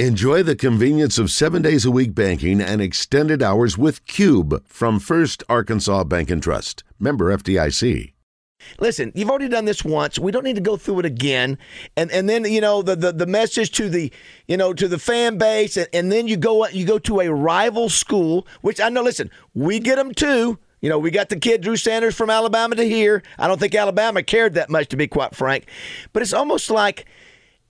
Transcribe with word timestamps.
Enjoy 0.00 0.42
the 0.42 0.56
convenience 0.56 1.18
of 1.18 1.30
seven 1.30 1.62
days 1.62 1.84
a 1.84 1.90
week 1.92 2.16
banking 2.16 2.60
and 2.60 2.82
extended 2.82 3.44
hours 3.44 3.78
with 3.78 4.04
Cube 4.06 4.66
from 4.66 4.98
First 4.98 5.44
Arkansas 5.48 6.02
Bank 6.02 6.32
and 6.32 6.42
Trust. 6.42 6.82
Member 6.98 7.26
FDIC. 7.26 8.12
Listen, 8.80 9.12
you've 9.14 9.30
already 9.30 9.48
done 9.48 9.66
this 9.66 9.84
once. 9.84 10.18
We 10.18 10.32
don't 10.32 10.42
need 10.42 10.56
to 10.56 10.60
go 10.60 10.76
through 10.76 10.98
it 10.98 11.04
again. 11.06 11.58
And 11.96 12.10
and 12.10 12.28
then 12.28 12.44
you 12.44 12.60
know 12.60 12.82
the 12.82 12.96
the, 12.96 13.12
the 13.12 13.26
message 13.26 13.70
to 13.72 13.88
the 13.88 14.12
you 14.48 14.56
know 14.56 14.74
to 14.74 14.88
the 14.88 14.98
fan 14.98 15.38
base, 15.38 15.76
and, 15.76 15.86
and 15.92 16.10
then 16.10 16.26
you 16.26 16.36
go 16.36 16.66
you 16.66 16.84
go 16.84 16.98
to 16.98 17.20
a 17.20 17.32
rival 17.32 17.88
school, 17.88 18.48
which 18.62 18.80
I 18.80 18.88
know. 18.88 19.02
Listen, 19.02 19.30
we 19.54 19.78
get 19.78 19.94
them 19.94 20.12
too. 20.12 20.58
You 20.80 20.88
know, 20.90 20.98
we 20.98 21.12
got 21.12 21.28
the 21.28 21.38
kid 21.38 21.60
Drew 21.60 21.76
Sanders 21.76 22.16
from 22.16 22.30
Alabama 22.30 22.74
to 22.74 22.84
here. 22.84 23.22
I 23.38 23.46
don't 23.46 23.60
think 23.60 23.76
Alabama 23.76 24.24
cared 24.24 24.54
that 24.54 24.70
much, 24.70 24.88
to 24.88 24.96
be 24.96 25.06
quite 25.06 25.36
frank. 25.36 25.66
But 26.12 26.22
it's 26.22 26.32
almost 26.32 26.68
like 26.68 27.06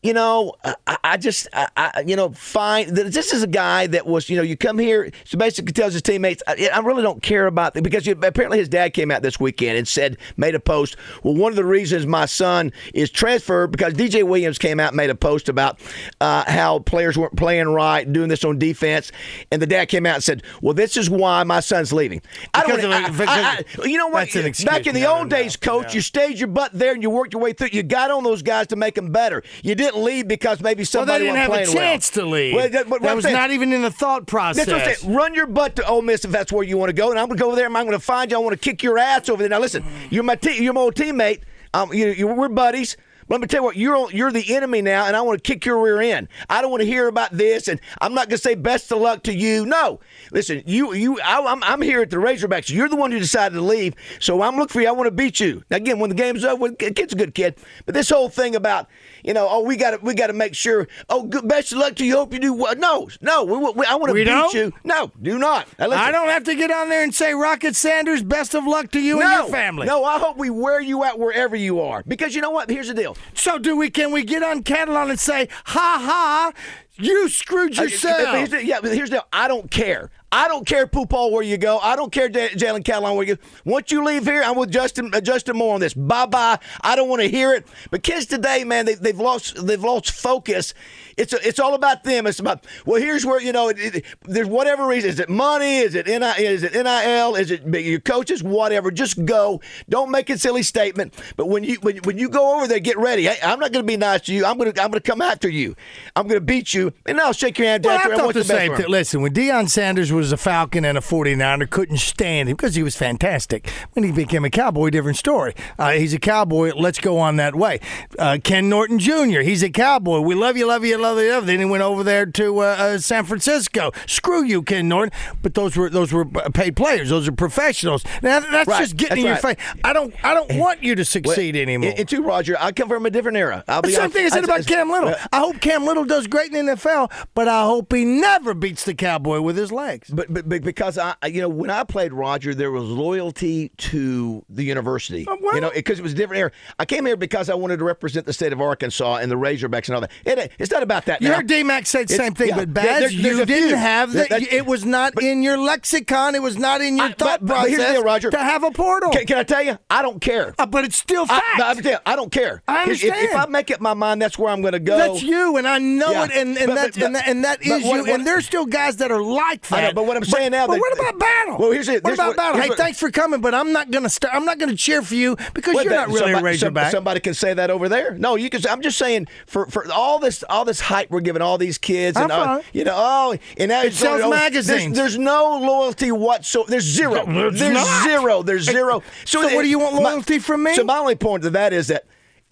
you 0.04 0.12
know, 0.12 0.52
I, 0.86 0.98
I 1.02 1.16
just, 1.16 1.48
I, 1.54 1.68
I, 1.78 2.04
you 2.06 2.14
know, 2.14 2.28
fine. 2.28 2.92
This 2.92 3.32
is 3.32 3.42
a 3.42 3.46
guy 3.46 3.86
that 3.86 4.06
was, 4.06 4.28
you 4.28 4.36
know, 4.36 4.42
you 4.42 4.54
come 4.54 4.78
here, 4.78 5.10
so 5.24 5.38
basically 5.38 5.72
tells 5.72 5.94
his 5.94 6.02
teammates, 6.02 6.42
I, 6.46 6.68
I 6.72 6.80
really 6.80 7.02
don't 7.02 7.22
care 7.22 7.46
about 7.46 7.74
it 7.74 7.82
because 7.82 8.06
you, 8.06 8.12
apparently 8.12 8.58
his 8.58 8.68
dad 8.68 8.90
came 8.90 9.10
out 9.10 9.22
this 9.22 9.40
weekend 9.40 9.78
and 9.78 9.88
said, 9.88 10.18
made 10.36 10.54
a 10.54 10.60
post. 10.60 10.96
Well, 11.22 11.34
one 11.34 11.52
of 11.52 11.56
the 11.56 11.64
reasons 11.64 12.06
my 12.06 12.26
son 12.26 12.70
is 12.92 13.10
transferred 13.10 13.68
because 13.68 13.94
DJ 13.94 14.24
Williams 14.24 14.58
came 14.58 14.78
out 14.78 14.88
and 14.88 14.96
made 14.98 15.08
a 15.08 15.14
post 15.14 15.48
about 15.48 15.80
uh, 16.20 16.44
how 16.50 16.80
players 16.80 17.16
weren't 17.16 17.36
playing 17.36 17.68
right, 17.68 18.10
doing 18.12 18.28
this 18.28 18.44
on 18.44 18.58
defense, 18.58 19.10
and 19.50 19.62
the 19.62 19.66
dad 19.66 19.86
came 19.86 20.04
out 20.04 20.16
and 20.16 20.24
said, 20.24 20.42
well, 20.60 20.74
this 20.74 20.98
is 20.98 21.08
why 21.08 21.42
my 21.44 21.60
son's 21.60 21.94
leaving. 21.94 22.20
Because 22.52 22.78
I 22.78 22.82
don't. 22.82 23.20
I, 23.28 23.64
I, 23.82 23.84
you 23.86 23.96
know 23.96 24.08
what? 24.08 24.24
That's 24.24 24.36
an 24.36 24.44
excuse. 24.44 24.68
Back 24.68 24.86
in 24.86 24.94
the 24.94 25.00
No, 25.00 25.16
old 25.16 25.30
no, 25.30 25.36
days, 25.36 25.56
no, 25.64 25.72
coach, 25.72 25.94
you 25.94 26.02
stayed 26.02 26.38
your 26.38 26.48
butt 26.48 26.72
there 26.74 26.92
and 26.92 27.02
you 27.02 27.08
worked 27.08 27.32
your 27.32 27.40
way 27.40 27.54
through. 27.54 27.70
You 27.72 27.82
got 27.82 28.10
on 28.10 28.22
those 28.22 28.42
guys 28.42 28.66
to 28.66 28.76
make 28.76 28.96
them 28.96 29.10
better. 29.10 29.42
You 29.62 29.74
didn't 29.94 30.04
leave 30.04 30.28
because 30.28 30.60
maybe 30.60 30.80
Well, 30.80 30.86
somebody 30.86 31.24
they 31.24 31.30
didn't 31.32 31.38
have 31.38 31.52
a 31.52 31.72
chance 31.72 32.14
well. 32.16 32.24
to 32.26 32.30
leave. 32.30 32.54
Well, 32.54 32.68
that, 32.68 32.88
that 33.02 33.14
was 33.16 33.24
saying- 33.24 33.34
not 33.36 33.50
even 33.50 33.72
in 33.72 33.82
the 33.82 33.90
thought 33.90 34.26
process. 34.26 34.66
That's 34.66 34.72
what 34.78 34.88
I'm 34.88 34.94
saying. 34.96 35.14
Run 35.14 35.34
your 35.34 35.46
butt 35.46 35.76
to 35.76 35.86
Ole 35.86 36.02
Miss 36.02 36.24
if 36.24 36.30
that's 36.30 36.52
where 36.52 36.64
you 36.64 36.76
want 36.76 36.90
to 36.90 36.94
go, 36.94 37.10
and 37.10 37.18
I'm 37.18 37.26
going 37.26 37.38
to 37.38 37.42
go 37.42 37.48
over 37.48 37.56
there. 37.56 37.66
and 37.66 37.76
I'm 37.76 37.84
going 37.86 37.98
to 37.98 38.04
find 38.04 38.30
you. 38.30 38.36
I 38.36 38.40
want 38.40 38.52
to 38.52 38.58
kick 38.70 38.82
your 38.82 38.98
ass 38.98 39.28
over 39.28 39.42
there. 39.42 39.48
Now 39.48 39.60
listen, 39.60 39.84
you're 40.10 40.22
my 40.24 40.36
te- 40.36 40.62
you're 40.62 40.72
my 40.72 40.80
old 40.82 40.94
teammate. 40.94 41.40
Um, 41.72 41.92
you, 41.92 42.08
you, 42.08 42.26
we're 42.28 42.48
buddies. 42.48 42.96
But 43.28 43.34
let 43.34 43.40
me 43.40 43.46
tell 43.46 43.60
you 43.60 43.64
what, 43.64 43.76
you're 43.76 44.10
you're 44.12 44.32
the 44.32 44.54
enemy 44.54 44.82
now, 44.82 45.06
and 45.06 45.16
I 45.16 45.22
want 45.22 45.42
to 45.42 45.52
kick 45.52 45.64
your 45.64 45.82
rear 45.82 46.00
end. 46.00 46.28
I 46.48 46.62
don't 46.62 46.70
want 46.70 46.82
to 46.82 46.86
hear 46.86 47.08
about 47.08 47.32
this, 47.32 47.68
and 47.68 47.80
I'm 48.00 48.14
not 48.14 48.28
going 48.28 48.36
to 48.36 48.42
say 48.42 48.54
best 48.54 48.92
of 48.92 49.00
luck 49.00 49.22
to 49.24 49.34
you. 49.34 49.66
No, 49.66 50.00
listen, 50.32 50.62
you 50.66 50.94
you, 50.94 51.20
I, 51.20 51.40
I'm 51.40 51.62
I'm 51.62 51.82
here 51.82 52.02
at 52.02 52.10
the 52.10 52.16
Razorbacks. 52.16 52.70
You're 52.70 52.88
the 52.88 52.96
one 52.96 53.12
who 53.12 53.18
decided 53.18 53.54
to 53.54 53.62
leave, 53.62 53.94
so 54.20 54.42
I'm 54.42 54.56
looking 54.56 54.72
for 54.72 54.80
you. 54.80 54.88
I 54.88 54.92
want 54.92 55.06
to 55.06 55.10
beat 55.10 55.40
you. 55.40 55.62
Now 55.70 55.78
again, 55.78 55.98
when 55.98 56.10
the 56.10 56.16
game's 56.16 56.44
over, 56.44 56.60
well, 56.60 56.72
kid's 56.72 57.12
a 57.12 57.16
good 57.16 57.34
kid, 57.34 57.56
but 57.86 57.94
this 57.94 58.10
whole 58.10 58.28
thing 58.28 58.54
about 58.54 58.88
you 59.24 59.32
know, 59.32 59.48
oh, 59.50 59.60
we 59.60 59.76
got 59.76 59.92
to 59.92 59.98
we 60.02 60.14
got 60.14 60.26
to 60.28 60.32
make 60.34 60.54
sure. 60.54 60.86
Oh, 61.08 61.24
good, 61.24 61.48
best 61.48 61.72
of 61.72 61.78
luck 61.78 61.94
to 61.96 62.04
you. 62.04 62.16
Hope 62.16 62.34
you 62.34 62.38
do 62.38 62.52
well. 62.52 62.76
No, 62.76 63.08
no, 63.22 63.44
we, 63.44 63.56
we, 63.56 63.86
I 63.86 63.94
want 63.94 64.10
to 64.10 64.14
beat 64.14 64.24
don't? 64.24 64.52
you. 64.52 64.72
No, 64.84 65.10
do 65.22 65.38
not. 65.38 65.66
Now, 65.78 65.90
I 65.90 66.12
don't 66.12 66.28
have 66.28 66.44
to 66.44 66.54
get 66.54 66.70
on 66.70 66.90
there 66.90 67.02
and 67.02 67.14
say, 67.14 67.32
Rocket 67.32 67.74
Sanders, 67.74 68.22
best 68.22 68.54
of 68.54 68.66
luck 68.66 68.90
to 68.90 69.00
you 69.00 69.22
and 69.22 69.30
your 69.30 69.48
family. 69.48 69.86
No, 69.86 70.04
I 70.04 70.18
hope 70.18 70.36
we 70.36 70.50
wear 70.50 70.80
you 70.80 71.02
out 71.02 71.18
wherever 71.18 71.56
you 71.56 71.80
are. 71.80 72.02
Because 72.06 72.34
you 72.34 72.42
know 72.42 72.50
what? 72.50 72.68
Here's 72.68 72.88
the 72.88 72.94
deal. 72.94 73.13
So 73.34 73.58
do 73.58 73.76
we? 73.76 73.90
Can 73.90 74.12
we 74.12 74.24
get 74.24 74.42
on 74.42 74.62
Catalon 74.62 75.10
and 75.10 75.20
say, 75.20 75.48
ha 75.64 76.00
ha, 76.00 76.52
you 76.96 77.28
screwed 77.28 77.76
yourself? 77.76 78.24
but 78.24 78.36
here's 78.38 78.50
the- 78.50 78.64
yeah, 78.64 78.80
but 78.80 78.92
here's 78.92 79.10
the. 79.10 79.24
I 79.32 79.48
don't 79.48 79.70
care. 79.70 80.10
I 80.34 80.48
don't 80.48 80.66
care, 80.66 80.88
Pooh 80.88 81.06
Paul, 81.06 81.30
where 81.30 81.44
you 81.44 81.56
go. 81.56 81.78
I 81.78 81.94
don't 81.94 82.10
care, 82.10 82.28
Jalen 82.28 82.82
Catalon, 82.82 83.14
where 83.14 83.24
you 83.24 83.36
go. 83.36 83.42
Once 83.64 83.92
you 83.92 84.04
leave 84.04 84.24
here, 84.24 84.42
I'm 84.42 84.56
with 84.56 84.68
Justin 84.68 85.14
uh, 85.14 85.20
Justin 85.20 85.56
Moore 85.56 85.74
on 85.74 85.80
this. 85.80 85.94
Bye 85.94 86.26
bye. 86.26 86.58
I 86.80 86.96
don't 86.96 87.08
want 87.08 87.22
to 87.22 87.28
hear 87.28 87.54
it. 87.54 87.68
But 87.92 88.02
kids 88.02 88.26
today, 88.26 88.64
man, 88.64 88.84
they, 88.84 88.94
they've 88.94 89.16
lost 89.18 89.64
they've 89.64 89.82
lost 89.82 90.10
focus. 90.10 90.74
It's 91.16 91.32
a, 91.32 91.46
it's 91.46 91.60
all 91.60 91.74
about 91.74 92.02
them. 92.02 92.26
It's 92.26 92.40
about 92.40 92.66
well, 92.84 93.00
here's 93.00 93.24
where 93.24 93.40
you 93.40 93.52
know 93.52 93.68
it, 93.68 93.78
it, 93.78 94.04
there's 94.22 94.48
whatever 94.48 94.88
reason. 94.88 95.10
Is 95.10 95.20
it 95.20 95.28
money? 95.28 95.76
Is 95.76 95.94
it 95.94 96.06
NIL? 96.06 96.24
Is 96.24 96.64
it 96.64 96.74
nil? 96.74 97.36
Is 97.36 97.52
it 97.52 97.64
your 97.64 98.00
coaches? 98.00 98.42
Whatever. 98.42 98.90
Just 98.90 99.24
go. 99.24 99.60
Don't 99.88 100.10
make 100.10 100.30
a 100.30 100.36
silly 100.36 100.64
statement. 100.64 101.14
But 101.36 101.46
when 101.46 101.62
you 101.62 101.76
when, 101.76 101.98
when 101.98 102.18
you 102.18 102.28
go 102.28 102.56
over 102.56 102.66
there, 102.66 102.80
get 102.80 102.98
ready. 102.98 103.26
Hey, 103.26 103.38
I'm 103.40 103.60
not 103.60 103.70
going 103.70 103.84
to 103.84 103.86
be 103.86 103.96
nice 103.96 104.22
to 104.22 104.34
you. 104.34 104.44
I'm 104.44 104.58
going 104.58 104.72
to 104.72 104.82
I'm 104.82 104.90
going 104.90 105.00
to 105.00 105.08
come 105.08 105.22
after 105.22 105.48
you. 105.48 105.76
I'm 106.16 106.26
going 106.26 106.40
to 106.40 106.44
beat 106.44 106.74
you, 106.74 106.83
and 107.06 107.20
I'll 107.20 107.32
shake 107.32 107.58
your 107.58 107.68
hand 107.68 107.84
Well, 107.84 107.96
after. 107.96 108.12
I 108.14 108.16
thought 108.16 108.34
the 108.34 108.44
same 108.44 108.74
thing. 108.76 108.86
Listen, 108.88 109.22
when 109.22 109.32
Deion 109.32 109.68
Sanders 109.68 110.12
was 110.12 110.32
a 110.32 110.36
Falcon 110.36 110.84
and 110.84 110.96
a 110.98 111.00
49er, 111.00 111.68
couldn't 111.70 111.98
stand 111.98 112.48
him 112.48 112.56
because 112.56 112.74
he 112.74 112.82
was 112.82 112.96
fantastic. 112.96 113.68
When 113.92 114.04
he 114.04 114.12
became 114.12 114.44
a 114.44 114.50
Cowboy, 114.50 114.90
different 114.90 115.16
story. 115.16 115.54
Uh, 115.78 115.92
he's 115.92 116.14
a 116.14 116.18
Cowboy. 116.18 116.72
Let's 116.74 116.98
go 116.98 117.18
on 117.18 117.36
that 117.36 117.54
way. 117.54 117.80
Uh, 118.18 118.38
Ken 118.42 118.68
Norton 118.68 118.98
Jr., 118.98 119.40
he's 119.40 119.62
a 119.62 119.70
Cowboy. 119.70 120.20
We 120.20 120.34
love 120.34 120.56
you, 120.56 120.66
love 120.66 120.84
you, 120.84 120.96
love 120.98 121.18
you, 121.18 121.28
love 121.28 121.42
you. 121.42 121.46
Then 121.46 121.58
he 121.60 121.64
went 121.64 121.82
over 121.82 122.02
there 122.02 122.26
to 122.26 122.58
uh, 122.60 122.62
uh, 122.78 122.98
San 122.98 123.24
Francisco. 123.24 123.92
Screw 124.06 124.44
you, 124.44 124.62
Ken 124.62 124.88
Norton. 124.88 125.12
But 125.42 125.54
those 125.54 125.76
were 125.76 125.90
those 125.90 126.12
were 126.12 126.24
paid 126.24 126.76
players. 126.76 127.08
Those 127.10 127.28
are 127.28 127.32
professionals. 127.32 128.04
Now 128.22 128.40
that's 128.40 128.68
Right. 128.68 128.78
just 128.80 128.96
getting 128.96 129.24
That's 129.24 129.42
in 129.44 129.48
right. 129.48 129.58
your 129.58 129.66
face. 129.74 129.80
I 129.84 129.92
don't 129.92 130.14
I 130.24 130.34
don't 130.34 130.56
want 130.56 130.82
you 130.82 130.94
to 130.94 131.00
Well, 131.00 131.04
succeed 131.04 131.56
anymore. 131.56 131.90
And, 131.90 131.98
and 132.00 132.08
too, 132.08 132.22
Roger, 132.22 132.56
I 132.58 132.72
come 132.72 132.88
from 132.88 133.04
a 133.06 133.10
different 133.10 133.36
era. 133.36 133.62
I'll 133.68 133.82
The 133.82 133.88
be 133.88 133.92
same 133.94 134.02
honest. 134.02 134.16
thing 134.16 134.26
I 134.26 134.28
said 134.30 134.44
about 134.44 134.66
Cam 134.66 134.90
Little. 134.90 135.10
Uh, 135.10 135.16
I 135.32 135.38
hope 135.40 135.60
Cam 135.60 135.84
Little 135.84 136.04
does 136.04 136.26
great 136.26 136.52
in 136.54 136.66
the 136.66 136.73
NFL, 136.76 137.10
but 137.34 137.48
I 137.48 137.64
hope 137.64 137.92
he 137.92 138.04
never 138.04 138.54
beats 138.54 138.84
the 138.84 138.94
Cowboy 138.94 139.40
with 139.40 139.56
his 139.56 139.72
legs. 139.72 140.10
But, 140.10 140.32
but, 140.32 140.48
but 140.48 140.62
because 140.62 140.98
I, 140.98 141.14
you 141.26 141.40
know, 141.40 141.48
when 141.48 141.70
I 141.70 141.84
played 141.84 142.12
Roger, 142.12 142.54
there 142.54 142.70
was 142.70 142.84
loyalty 142.84 143.70
to 143.78 144.44
the 144.48 144.62
university. 144.64 145.24
Oh, 145.28 145.36
well- 145.40 145.54
you 145.54 145.60
know, 145.60 145.70
because 145.74 145.98
it, 145.98 146.02
was 146.02 146.12
a 146.12 146.16
different 146.16 146.40
era. 146.40 146.50
I 146.78 146.84
came 146.84 147.06
here 147.06 147.16
because 147.16 147.48
I 147.48 147.54
wanted 147.54 147.78
to 147.78 147.84
represent 147.84 148.26
the 148.26 148.32
state 148.32 148.52
of 148.52 148.60
Arkansas 148.60 149.16
and 149.16 149.30
the 149.30 149.36
Razorbacks 149.36 149.86
and 149.88 149.94
all 149.94 150.00
that. 150.00 150.10
It, 150.24 150.52
it's 150.58 150.70
not 150.70 150.82
about 150.82 151.04
that. 151.06 151.22
You 151.22 151.28
now. 151.28 151.36
heard 151.36 151.46
D 151.46 151.62
Mac 151.62 151.86
say 151.86 152.04
the 152.04 152.14
same 152.14 152.34
thing, 152.34 152.48
yeah, 152.48 152.56
but 152.56 152.74
Baz, 152.74 152.84
there- 153.00 153.10
you 153.10 153.44
didn't 153.44 153.68
few. 153.68 153.76
have 153.76 154.12
that. 154.12 154.30
It 154.32 154.66
was 154.66 154.84
not 154.84 155.20
in 155.22 155.42
your 155.42 155.58
lexicon. 155.58 156.34
It 156.34 156.42
was 156.42 156.56
not 156.58 156.80
in 156.80 156.96
your 156.96 157.06
I- 157.06 157.12
thought 157.12 157.40
but, 157.40 157.46
but 157.46 157.68
here's 157.68 157.84
the 157.84 157.92
deal, 157.92 158.02
Roger. 158.02 158.30
to 158.30 158.38
have 158.38 158.64
a 158.64 158.70
portal. 158.70 159.10
Can, 159.10 159.26
can 159.26 159.38
I 159.38 159.42
tell 159.44 159.62
you? 159.62 159.78
I 159.90 160.02
don't 160.02 160.20
care. 160.20 160.54
Uh, 160.58 160.66
but 160.66 160.84
it's 160.84 160.96
still 160.96 161.24
I, 161.24 161.26
fact. 161.26 161.58
no, 161.84 161.92
I'm 161.92 161.98
I 162.06 162.16
don't 162.16 162.32
care. 162.32 162.62
I 162.68 162.90
If- 162.90 163.04
If, 163.04 163.14
if. 163.14 163.34
I 163.34 163.46
make 163.46 163.70
up 163.70 163.80
my 163.80 163.94
mind, 163.94 164.20
that's 164.22 164.38
where 164.38 164.50
I'm 164.50 164.60
going 164.60 164.72
to 164.72 164.78
go. 164.80 164.96
that's 164.96 165.22
you, 165.22 165.56
and 165.56 165.66
I 165.66 165.78
know 165.78 166.10
Yeah. 166.10 166.24
it, 166.24 166.30
and, 166.32 166.56
and 166.56 166.63
But- 166.68 166.74
that's 166.76 166.96
but- 166.96 167.06
and 167.06 167.14
that, 167.16 167.28
and 167.28 167.44
that 167.44 167.62
is 167.62 167.68
what- 167.68 167.82
you. 167.82 168.00
what- 168.02 168.10
and 168.10 168.26
there's 168.26 168.46
still 168.46 168.66
guys 168.66 168.96
that 168.96 169.10
are 169.12 169.22
like 169.22 169.66
that. 169.68 169.88
Know, 169.88 169.92
but 169.94 170.06
what 170.06 170.16
I'm 170.16 170.24
saying 170.24 170.50
now 170.52 170.66
But 170.66 170.74
that- 170.74 170.80
what 170.80 170.92
about 170.98 171.18
battle? 171.18 171.56
Well, 171.58 171.70
here's 171.70 171.88
it. 171.88 172.02
What 172.04 172.14
about 172.14 172.36
battle? 172.36 172.60
Hey, 172.60 172.70
thanks 172.76 172.98
for 172.98 173.10
coming, 173.10 173.40
but 173.40 173.54
I'm 173.54 173.72
not 173.72 173.90
gonna 173.90 174.08
start. 174.08 174.34
I'm 174.34 174.44
not 174.44 174.58
gonna 174.58 174.76
cheer 174.76 175.02
for 175.02 175.14
you 175.14 175.36
because 175.54 175.74
you're 175.82 175.92
not 175.92 176.08
really 176.08 176.18
somebody, 176.20 176.40
a 176.40 176.42
Razorback. 176.42 176.84
some- 176.90 176.98
Somebody 176.98 177.20
can 177.20 177.34
say 177.34 177.54
that 177.54 177.70
over 177.70 177.88
there. 177.88 178.12
No, 178.18 178.36
you 178.36 178.48
can. 178.50 178.60
I'm 178.68 178.80
just 178.82 178.98
saying 178.98 179.26
for, 179.46 179.66
for 179.66 179.90
all 179.92 180.18
this 180.18 180.42
all 180.48 180.64
this 180.64 180.80
hype 180.80 181.10
we're 181.10 181.20
giving 181.20 181.42
all 181.42 181.58
these 181.58 181.76
kids 181.78 182.16
and 182.16 182.30
I'm 182.32 182.58
uh, 182.58 182.62
you 182.72 182.84
know 182.84 182.94
oh 182.96 183.36
and 183.58 183.68
now 183.68 183.82
it's 183.82 183.96
sells 183.98 184.20
oh, 184.22 184.30
there's- 184.30 184.42
magazines. 184.42 184.96
There's, 184.96 185.18
no 185.18 185.58
loyalty 185.58 186.10
whatsoever. 186.12 186.70
There's 186.70 186.84
zero. 186.84 187.24
There's 187.26 188.02
zero. 188.04 188.42
There's 188.42 188.64
zero. 188.64 189.02
So 189.24 189.42
what 189.54 189.62
do 189.62 189.68
you 189.68 189.78
want 189.78 189.96
loyalty 189.96 190.38
from 190.38 190.62
me? 190.62 190.74
So 190.74 190.84
my 190.84 190.98
only 190.98 191.14
point 191.14 191.42
to 191.44 191.50
that 191.50 191.72
is 191.72 191.88
that. 191.88 192.04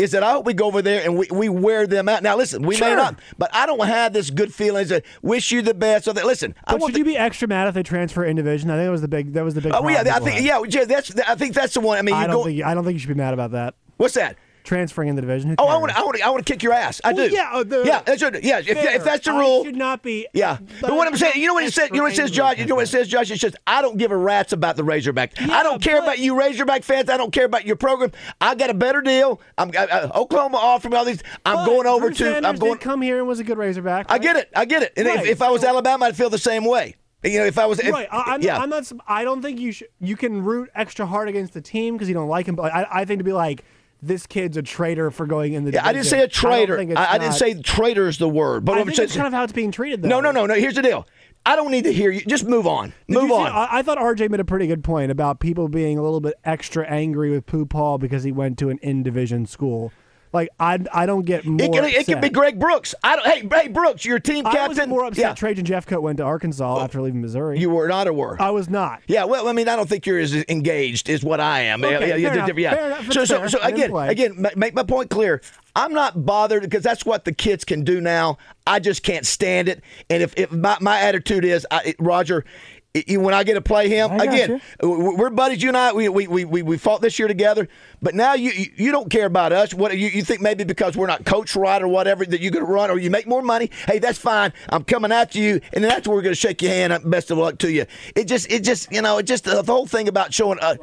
Is 0.02 0.10
that 0.10 0.22
I 0.22 0.32
hope 0.32 0.44
we 0.44 0.52
go 0.54 0.66
over 0.66 0.82
there 0.82 1.02
and 1.04 1.16
we, 1.16 1.26
we 1.30 1.48
wear 1.48 1.86
them 1.86 2.08
out. 2.08 2.22
Now 2.22 2.36
listen, 2.36 2.62
we 2.62 2.78
may 2.78 2.94
not, 2.94 3.18
but 3.38 3.50
I 3.54 3.66
don't 3.66 3.86
have 3.86 4.12
this 4.12 4.30
good 4.30 4.52
feelings 4.52 4.88
that 4.88 5.04
wish 5.22 5.52
you 5.52 5.62
the 5.62 5.74
best. 5.74 6.04
So 6.04 6.12
that 6.12 6.26
listen, 6.26 6.54
I 6.64 6.72
But 6.72 6.80
want 6.80 6.92
should 6.92 6.98
you 6.98 7.04
be 7.04 7.16
extra 7.16 7.46
mad 7.48 7.68
if 7.68 7.74
they 7.74 7.82
transfer 7.82 8.24
in 8.24 8.36
division? 8.36 8.70
I 8.70 8.76
think 8.76 8.86
that 8.86 8.90
was 8.90 9.00
the 9.00 9.08
big. 9.08 9.32
That 9.34 9.44
was 9.44 9.54
the 9.54 9.60
big. 9.60 9.72
Oh 9.74 9.88
yeah, 9.88 10.00
I 10.00 10.18
think 10.18 10.36
had. 10.36 10.44
yeah, 10.44 10.62
yeah, 10.68 10.84
that's 10.84 11.14
I 11.20 11.36
think 11.36 11.54
that's 11.54 11.74
the 11.74 11.80
one. 11.80 11.98
I 11.98 12.02
mean, 12.02 12.14
I 12.14 12.26
don't 12.26 12.36
go. 12.36 12.44
think. 12.44 12.62
I 12.64 12.74
don't 12.74 12.84
think 12.84 12.94
you 12.94 12.98
should 12.98 13.08
be 13.08 13.14
mad 13.14 13.32
about 13.32 13.52
that. 13.52 13.74
what's 13.96 14.14
that? 14.14 14.36
Transferring 14.64 15.08
in 15.08 15.16
the 15.16 15.22
division. 15.22 15.54
Oh, 15.58 15.66
I 15.66 15.76
want, 15.76 15.96
I 15.96 16.02
want, 16.02 16.22
I 16.22 16.30
want 16.30 16.46
to 16.46 16.52
kick 16.52 16.62
your 16.62 16.72
ass. 16.72 17.00
I 17.02 17.12
Well, 17.12 17.28
do. 17.28 17.34
yeah, 17.34 17.50
uh, 17.52 17.64
the- 17.64 17.82
yeah, 17.84 18.02
that's 18.02 18.22
right. 18.22 18.42
yeah. 18.42 18.58
If, 18.58 18.68
if 18.68 19.04
that's 19.04 19.24
the 19.24 19.32
I 19.32 19.40
rule, 19.40 19.64
should 19.64 19.76
not 19.76 20.02
be. 20.02 20.28
Yeah, 20.32 20.58
but, 20.80 20.94
what 20.94 21.08
I'm 21.08 21.16
saying, 21.16 21.34
you 21.36 21.48
know 21.48 21.54
what 21.54 21.64
it 21.64 21.72
says. 21.74 21.90
You 21.90 21.96
know 21.96 22.04
what 22.04 22.12
it 22.12 22.16
says, 22.16 22.30
Josh. 22.30 22.58
You 22.58 22.66
know 22.66 22.76
what 22.76 22.84
it 22.84 22.88
says, 22.88 23.08
Josh. 23.08 23.30
It 23.30 23.40
says, 23.40 23.56
"I 23.66 23.82
don't 23.82 23.98
give 23.98 24.12
a 24.12 24.16
rat's 24.16 24.52
about 24.52 24.76
the 24.76 24.84
Razorback. 24.84 25.32
I 25.40 25.62
don't 25.62 25.82
care 25.82 25.96
but- 25.96 26.04
about 26.04 26.18
you 26.20 26.38
Razorback 26.38 26.84
fans. 26.84 27.10
I 27.10 27.16
don't 27.16 27.32
care 27.32 27.44
about 27.46 27.66
your 27.66 27.76
program. 27.76 28.12
I 28.40 28.54
got 28.54 28.70
a 28.70 28.74
better 28.74 29.00
deal. 29.02 29.40
I'm 29.58 29.70
I, 29.76 29.86
I, 29.86 30.02
Oklahoma 30.10 30.58
offered 30.58 30.92
me 30.92 30.96
all 30.98 31.04
these. 31.04 31.22
I'm 31.44 31.56
But 31.56 31.66
going 31.66 31.86
over 31.86 32.06
Drew 32.10 32.14
to. 32.14 32.24
Sanders 32.34 32.48
I'm 32.48 32.56
going. 32.56 32.72
Did 32.74 32.80
come 32.82 33.02
here 33.02 33.18
and 33.18 33.26
was 33.26 33.40
a 33.40 33.44
good 33.44 33.58
Razorback. 33.58 34.06
I 34.10 34.18
get 34.18 34.36
it. 34.36 34.48
I 34.54 34.64
get 34.64 34.82
it. 34.82 34.92
And 34.96 35.08
if, 35.08 35.16
Right, 35.16 35.26
if 35.26 35.42
I 35.42 35.50
was 35.50 35.64
Alabama, 35.64 36.06
I'd 36.06 36.16
feel 36.16 36.30
the 36.30 36.38
same 36.38 36.64
way. 36.64 36.94
You 37.24 37.38
know, 37.38 37.44
if 37.46 37.56
I 37.58 37.66
was. 37.66 37.78
If, 37.78 37.92
right. 37.92 38.08
I, 38.10 38.34
I'm, 38.34 38.42
yeah. 38.42 38.58
I'm 38.58 38.68
not. 38.68 38.90
I 39.06 39.24
don't 39.24 39.42
think 39.42 39.60
you 39.60 39.72
should. 39.72 39.88
You 40.00 40.16
can 40.16 40.42
root 40.42 40.70
extra 40.74 41.06
hard 41.06 41.28
against 41.28 41.52
the 41.54 41.60
team 41.60 41.94
because 41.94 42.08
you 42.08 42.14
don't 42.14 42.28
like 42.28 42.46
him. 42.46 42.56
But 42.56 42.74
I, 42.74 42.86
I 42.90 43.04
think 43.04 43.18
to 43.20 43.24
be 43.24 43.32
like, 43.32 43.64
this 44.02 44.26
kid's 44.26 44.56
a 44.56 44.62
traitor 44.62 45.10
for 45.10 45.26
going 45.26 45.52
in 45.52 45.64
the. 45.64 45.72
Yeah, 45.72 45.86
I 45.86 45.92
didn't 45.92 46.06
say 46.06 46.22
a 46.22 46.28
traitor. 46.28 46.78
it's 46.78 46.96
I, 46.96 47.12
I 47.14 47.18
didn't 47.18 47.34
say 47.34 47.54
traitor 47.62 48.08
is 48.08 48.18
the 48.18 48.28
word. 48.28 48.64
But 48.64 48.76
I 48.76 48.80
I'm 48.80 48.86
think 48.86 48.96
saying, 48.96 49.06
that's 49.08 49.16
kind 49.16 49.26
of 49.28 49.32
how 49.32 49.44
it's 49.44 49.52
being 49.52 49.70
treated. 49.70 50.02
Though. 50.02 50.08
no, 50.08 50.20
no, 50.20 50.32
no, 50.32 50.46
no. 50.46 50.54
Here's 50.54 50.74
the 50.74 50.82
deal. 50.82 51.06
I 51.46 51.56
don't 51.56 51.70
need 51.70 51.84
to 51.84 51.92
hear 51.92 52.10
you. 52.10 52.20
Just 52.24 52.44
move 52.46 52.66
on. 52.66 52.92
Did 53.08 53.14
move 53.14 53.22
you 53.24 53.28
see- 53.30 53.34
on. 53.34 53.46
I, 53.52 53.68
I 53.70 53.82
thought 53.82 53.98
RJ 53.98 54.30
made 54.30 54.40
a 54.40 54.44
pretty 54.44 54.66
good 54.66 54.84
point 54.84 55.10
about 55.10 55.40
people 55.40 55.68
being 55.68 55.98
a 55.98 56.02
little 56.02 56.20
bit 56.20 56.34
extra 56.44 56.86
angry 56.86 57.30
with 57.30 57.46
Pooh 57.46 57.66
Paul 57.66 57.98
because 57.98 58.22
he 58.24 58.32
went 58.32 58.58
to 58.58 58.68
an 58.70 58.78
in 58.82 59.02
division 59.02 59.46
school. 59.46 59.92
Like 60.32 60.48
I, 60.58 60.78
I 60.92 61.06
don't 61.06 61.24
get 61.24 61.44
more. 61.44 61.60
It 61.60 61.72
could, 61.72 61.84
it 61.84 62.06
could 62.06 62.20
be. 62.20 62.30
Greg 62.30 62.58
Brooks. 62.58 62.94
I 63.04 63.16
don't. 63.16 63.26
Hey, 63.26 63.48
hey, 63.62 63.68
Brooks, 63.68 64.04
your 64.04 64.18
team 64.18 64.44
captain. 64.44 64.60
I 64.60 64.68
was 64.68 64.86
more 64.86 65.04
upset. 65.04 65.22
Yeah, 65.22 65.34
Trajan 65.34 65.64
Jeffcoat 65.64 66.00
went 66.00 66.16
to 66.18 66.24
Arkansas 66.24 66.78
oh. 66.78 66.80
after 66.80 67.02
leaving 67.02 67.20
Missouri. 67.20 67.58
you 67.58 67.68
were 67.70 67.88
not 67.88 68.08
or 68.08 68.12
were. 68.12 68.40
I 68.40 68.50
was 68.50 68.70
not. 68.70 69.02
Yeah, 69.06 69.24
well, 69.24 69.46
I 69.48 69.52
mean, 69.52 69.68
I 69.68 69.76
don't 69.76 69.88
think 69.88 70.06
you're 70.06 70.18
as 70.18 70.34
engaged 70.48 71.10
as 71.10 71.22
what 71.22 71.40
I 71.40 71.60
am. 71.60 71.84
Okay, 71.84 72.08
yeah, 72.08 72.16
yeah, 72.16 72.32
enough, 72.32 72.58
yeah. 72.58 72.74
fair 72.74 72.86
enough, 72.86 73.12
So, 73.12 73.20
that's 73.20 73.52
so, 73.52 73.58
so 73.58 73.60
again, 73.62 73.94
again, 73.94 74.46
make 74.56 74.74
my 74.74 74.82
point 74.82 75.10
clear. 75.10 75.42
I'm 75.74 75.92
not 75.92 76.26
bothered 76.26 76.62
because 76.62 76.82
that's 76.82 77.06
what 77.06 77.24
the 77.24 77.32
kids 77.32 77.64
can 77.64 77.82
do 77.82 78.00
now. 78.00 78.36
I 78.66 78.78
just 78.78 79.02
can't 79.02 79.26
stand 79.26 79.68
it. 79.68 79.82
And 80.10 80.22
if, 80.22 80.34
if 80.36 80.52
my, 80.52 80.76
my 80.80 81.00
attitude 81.00 81.44
is, 81.44 81.66
I, 81.70 81.94
Roger, 81.98 82.44
when 82.94 83.32
I 83.32 83.42
get 83.42 83.54
to 83.54 83.62
play 83.62 83.88
him 83.88 84.10
again, 84.20 84.60
w- 84.80 85.16
we're 85.16 85.30
buddies. 85.30 85.62
You 85.62 85.70
and 85.70 85.76
I, 85.78 85.92
we, 85.92 86.08
we, 86.10 86.26
we, 86.26 86.62
we, 86.62 86.76
fought 86.76 87.00
this 87.00 87.18
year 87.18 87.26
together. 87.26 87.66
But 88.02 88.14
now 88.14 88.34
you 88.34 88.50
you- 88.50 88.70
you 88.76 88.92
don't 88.92 89.10
care 89.10 89.24
about 89.26 89.52
us. 89.52 89.72
What 89.72 89.96
you, 89.96 90.08
you 90.08 90.22
think 90.22 90.40
maybe 90.42 90.64
because 90.64 90.96
we're 90.96 91.06
not 91.06 91.24
coached 91.24 91.56
right 91.56 91.80
or 91.80 91.88
whatever 91.88 92.26
that 92.26 92.40
you're 92.40 92.50
going 92.50 92.66
to 92.66 92.70
run 92.70 92.90
or 92.90 92.98
you 92.98 93.10
make 93.10 93.26
more 93.26 93.40
money? 93.42 93.70
Hey, 93.86 93.98
that's 93.98 94.18
fine. 94.18 94.52
I'm 94.68 94.84
coming 94.84 95.10
after 95.12 95.38
you, 95.38 95.60
and 95.72 95.82
then 95.82 95.88
that's 95.88 96.06
where 96.06 96.14
we're 96.16 96.22
going 96.22 96.34
to 96.34 96.40
shake 96.40 96.60
your 96.60 96.72
hand. 96.72 97.10
Best 97.10 97.30
of 97.30 97.38
luck 97.38 97.58
to 97.58 97.72
you. 97.72 97.86
It 98.14 98.24
just 98.26 98.50
it 98.52 98.60
just 98.62 98.92
you 98.92 99.00
know 99.00 99.18
it 99.18 99.22
just 99.24 99.44
the 99.44 99.62
whole 99.62 99.86
thing 99.86 100.08
about 100.08 100.34
showing. 100.34 100.58
Uh, 100.60 100.74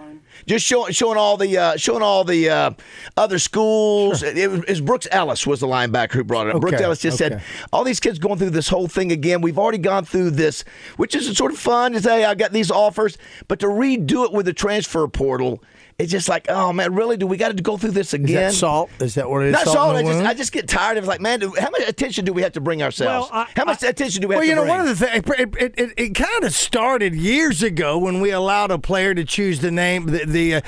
just 0.45 0.65
showing 0.65 0.91
showing 0.91 1.17
all 1.17 1.37
the 1.37 1.57
uh, 1.57 1.77
showing 1.77 2.01
all 2.01 2.23
the 2.23 2.49
uh, 2.49 2.71
other 3.17 3.39
schools. 3.39 4.23
It, 4.23 4.49
was, 4.49 4.59
it 4.61 4.69
was 4.69 4.81
Brooks 4.81 5.07
Ellis 5.11 5.45
was 5.45 5.59
the 5.59 5.67
linebacker 5.67 6.13
who 6.13 6.23
brought 6.23 6.47
it 6.47 6.55
up. 6.55 6.61
Brooks 6.61 6.81
Ellis 6.81 6.99
just 6.99 7.17
said 7.17 7.41
all 7.71 7.83
these 7.83 7.99
kids 7.99 8.19
going 8.19 8.37
through 8.37 8.51
this 8.51 8.69
whole 8.69 8.87
thing 8.87 9.11
again. 9.11 9.41
We've 9.41 9.59
already 9.59 9.77
gone 9.77 10.05
through 10.05 10.31
this, 10.31 10.63
which 10.97 11.15
is 11.15 11.35
sort 11.37 11.51
of 11.51 11.59
fun 11.59 11.93
to 11.93 12.01
say 12.01 12.25
I 12.25 12.35
got 12.35 12.51
these 12.51 12.71
offers, 12.71 13.17
but 13.47 13.59
to 13.59 13.67
redo 13.67 14.25
it 14.25 14.31
with 14.31 14.45
the 14.45 14.53
transfer 14.53 15.07
portal, 15.07 15.63
it's 15.99 16.11
just 16.11 16.29
like, 16.29 16.47
oh 16.49 16.71
man, 16.73 16.95
really? 16.95 17.17
Do 17.17 17.27
we 17.27 17.35
got 17.37 17.55
to 17.55 17.61
go 17.61 17.77
through 17.77 17.91
this 17.91 18.07
Is 18.09 18.13
again? 18.15 18.35
that 18.35 18.53
salt? 18.53 18.89
Is 18.99 19.15
that 19.15 19.29
what 19.29 19.43
it 19.43 19.47
is? 19.47 19.53
Not 19.53 19.63
Salt 19.65 19.75
salt. 19.75 19.95
I 19.97 20.01
just. 20.03 20.25
I 20.25 20.33
just 20.33 20.51
get 20.53 20.67
tired 20.67 20.97
of 20.97 21.03
it 21.03 21.07
like, 21.07 21.19
man, 21.21 21.39
do, 21.41 21.53
how 21.59 21.69
much 21.69 21.81
attention 21.87 22.23
do 22.25 22.31
we 22.33 22.41
have 22.41 22.53
to 22.53 22.61
bring 22.61 22.81
ourselves? 22.81 23.29
Well, 23.31 23.41
I- 23.45 23.51
how 23.55 23.65
much 23.65 23.83
I- 23.83 23.89
attention 23.89 24.21
do 24.21 24.27
we 24.29 24.35
have 24.35 24.39
Well, 24.41 24.47
you 24.47 24.55
know, 24.55 24.61
bring? 24.61 24.69
one 24.69 24.79
of 24.79 24.87
the 24.87 24.95
things 24.95 25.23
it, 25.37 25.55
it, 25.61 25.73
it, 25.77 25.93
it 25.97 26.09
kind 26.15 26.43
of 26.45 26.53
started 26.55 27.13
years 27.13 27.61
ago 27.61 27.97
when 27.97 28.21
we 28.21 28.31
allowed 28.31 28.71
a 28.71 28.79
player 28.79 29.13
to 29.13 29.25
choose 29.25 29.59
the 29.59 29.71
name, 29.71 30.05
the 30.05 30.19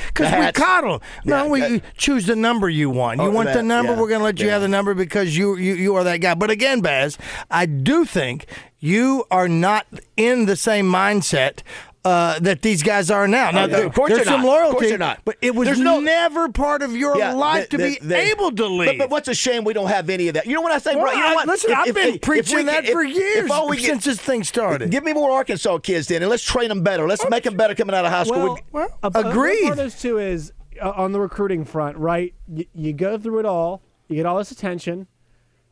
because 0.07 0.30
The 0.30 0.38
uh, 0.38 0.45
we 0.48 0.51
coddle. 0.51 1.01
No, 1.25 1.45
Yeah, 1.45 1.50
we 1.50 1.60
that- 1.62 1.95
choose 1.98 2.25
the 2.25 2.36
number 2.36 2.69
you 2.69 2.89
want. 2.89 3.22
You 3.22 3.28
Oh, 3.28 3.31
want 3.31 3.54
the 3.54 3.63
number, 3.63 3.94
yeah, 3.94 4.00
we're 4.01 4.10
going 4.10 4.19
to 4.19 4.25
let 4.25 4.39
you 4.39 4.48
yeah. 4.48 4.54
have 4.54 4.62
the 4.62 4.68
number 4.68 4.94
because 4.94 5.38
you 5.38 5.56
you 5.56 5.75
you 5.75 5.95
are 5.95 6.04
that 6.04 6.18
guy. 6.18 6.33
But 6.36 6.51
again, 6.51 6.81
Baz, 6.81 7.18
I 7.50 7.66
do 7.68 8.04
think 8.04 8.48
you 8.80 9.24
are 9.31 9.48
not 9.48 9.86
in 10.18 10.45
the 10.45 10.56
same 10.57 10.88
mindset. 10.92 11.60
Uh, 12.03 12.39
that 12.39 12.63
these 12.63 12.81
guys 12.81 13.12
are 13.12 13.27
now. 13.27 13.51
Now, 13.51 13.59
Oh, 13.59 13.62
yeah. 13.62 13.68
there- 13.68 13.86
Of 13.86 13.94
course 13.94 14.09
there's 14.09 14.25
they're 14.25 14.33
some 14.33 14.42
not. 14.42 14.63
Of 14.65 14.71
course 14.71 14.89
they're 14.89 14.98
not. 14.98 15.19
but 15.24 15.36
it 15.39 15.53
was 15.53 15.68
There's 15.68 15.77
no- 15.80 16.00
never 16.00 16.50
part 16.50 16.81
of 16.81 16.95
your 16.95 17.15
Yeah, 17.15 17.33
life 17.33 17.69
they- 17.69 17.77
to 17.77 17.83
they- 17.83 17.89
be 17.92 18.00
they- 18.01 18.31
able 18.31 18.51
to 18.53 18.65
leave. 18.65 18.88
But, 18.88 18.98
but 18.98 19.09
what's 19.12 19.27
a 19.27 19.36
shame 19.36 19.63
we 19.65 19.74
don't 19.74 19.88
have 19.88 20.09
any 20.09 20.27
of 20.27 20.33
that. 20.33 20.48
You 20.48 20.56
know 20.56 20.62
what 20.62 20.71
I 20.71 20.80
say, 20.80 20.95
Well, 20.95 21.03
bro? 21.06 21.12
You 21.12 21.19
know 21.19 21.24
what? 21.25 21.31
I- 21.31 21.36
what? 21.36 21.48
listen, 21.50 21.71
If- 21.74 21.77
I've 21.77 21.88
if- 21.89 21.94
been 21.95 22.07
if- 22.09 22.15
if 22.15 22.21
preaching 22.21 22.57
we 22.57 22.63
that 22.63 22.86
get- 22.86 22.94
for 22.94 23.03
years 23.03 23.45
if 23.45 23.51
all 23.51 23.69
we 23.69 23.77
get- 23.77 23.86
since 23.86 24.06
this 24.06 24.19
thing 24.19 24.44
started. 24.44 24.89
Give 24.89 25.03
me 25.03 25.13
more 25.13 25.30
Arkansas 25.30 25.77
kids 25.77 26.07
then, 26.07 26.24
and 26.24 26.31
let's 26.31 26.42
train 26.42 26.69
them 26.69 26.81
better. 26.81 27.07
Let's 27.07 27.24
make 27.30 27.44
them 27.44 27.56
better 27.56 27.75
coming 27.75 27.94
out 27.95 28.04
of 28.04 28.12
high 28.12 28.24
school. 28.24 28.39
Well, 28.45 28.54
We- 28.56 28.62
Well, 28.71 29.00
a, 29.04 29.12
a- 29.13 29.30
agreed. 29.30 29.65
One 29.65 29.74
part 29.75 29.80
of 29.80 29.86
this 29.94 30.01
too 30.01 30.18
is 30.18 30.54
uh, 30.81 30.89
on 30.95 31.12
the 31.12 31.19
recruiting 31.19 31.65
front, 31.65 31.97
right? 31.97 32.33
You, 32.51 32.65
you 32.74 32.94
go 32.94 33.19
through 33.19 33.38
it 33.38 33.45
all, 33.45 33.83
you 34.07 34.15
get 34.15 34.25
all 34.25 34.39
this 34.39 34.50
attention, 34.50 35.06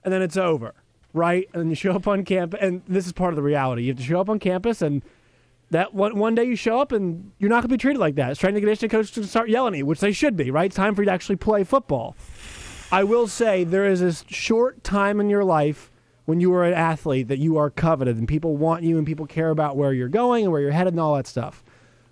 and 0.04 0.14
then 0.14 0.22
it's 0.22 0.38
over, 0.38 0.76
right? 1.12 1.50
And 1.54 1.62
then 1.64 1.70
you 1.72 1.76
show 1.76 1.94
up 1.94 2.08
on 2.08 2.24
campus, 2.24 2.60
and 2.62 2.84
this 2.88 3.08
is 3.08 3.14
part 3.14 3.32
of 3.34 3.36
the 3.36 3.42
reality. 3.42 3.82
You 3.82 3.88
have 3.94 3.98
to 3.98 4.04
show 4.04 4.22
up 4.22 4.30
on 4.30 4.38
campus, 4.38 4.84
and 4.84 5.02
that 5.72 5.94
one 5.94 6.18
one 6.18 6.36
day 6.36 6.44
you 6.46 6.56
show 6.56 6.80
up, 6.80 6.92
and 6.92 7.32
you're 7.38 7.50
not 7.50 7.58
going 7.58 7.70
to 7.70 7.74
be 7.74 7.78
treated 7.78 8.00
like 8.00 8.16
that. 8.16 8.36
Strength 8.38 8.56
and 8.56 8.64
conditioning 8.64 8.90
coaches 8.90 9.12
can 9.12 9.24
start 9.26 9.50
yelling 9.50 9.74
at 9.74 9.80
you, 9.80 9.86
which 9.86 10.00
they 10.00 10.12
should 10.12 10.36
be, 10.36 10.52
right? 10.52 10.66
It's 10.66 10.76
time 10.76 10.96
for 10.96 11.02
you 11.02 11.08
to 11.08 11.12
actually 11.12 11.36
play 11.36 11.64
football. 11.64 12.16
I 12.92 13.04
will 13.04 13.28
say 13.28 13.64
there 13.64 13.86
is 13.86 14.00
this 14.00 14.26
short 14.28 14.84
time 14.84 15.20
in 15.20 15.30
your 15.30 15.44
life 15.44 15.92
when 16.26 16.40
you 16.40 16.54
are 16.54 16.64
an 16.64 16.74
athlete 16.74 17.28
that 17.28 17.40
you 17.40 17.58
are 17.58 17.70
coveted 17.70 18.18
and 18.18 18.28
people 18.28 18.58
want 18.58 18.84
you 18.84 18.98
and 18.98 19.06
people 19.06 19.26
care 19.26 19.50
about 19.50 19.78
where 19.78 19.94
you're 19.94 20.08
going 20.08 20.46
and 20.46 20.52
where 20.52 20.62
you're 20.62 20.72
headed 20.72 20.94
and 20.94 21.00
all 21.00 21.16
that 21.16 21.28
stuff. 21.28 21.64